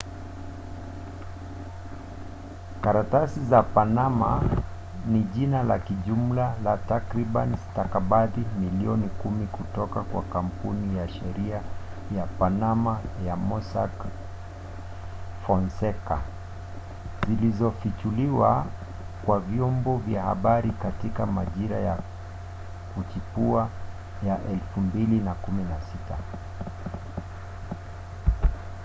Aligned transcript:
"karatasi 2.83 3.39
za 3.45 3.63
panama 3.63 4.41
ni 5.07 5.23
jina 5.23 5.63
la 5.63 5.79
kijumla 5.79 6.53
la 6.63 6.77
takriban 6.77 7.57
stakabadhi 7.57 8.45
milioni 8.59 9.07
kumi 9.21 9.47
kutoka 9.47 10.01
kwa 10.01 10.21
kampuni 10.33 10.97
ya 10.97 11.07
sheria 11.09 11.61
ya 12.15 12.25
panama 12.39 12.99
ya 13.25 13.35
mossack 13.35 13.99
fonseca 15.47 16.17
zilizofichuliwa 17.27 18.65
kwa 19.25 19.39
vyombo 19.39 19.97
vya 19.97 20.23
habari 20.23 20.69
katika 20.71 21.25
majira 21.25 21.77
ya 21.77 21.97
kuchipua 22.95 23.69
ya 24.25 24.37
2016 24.77 26.15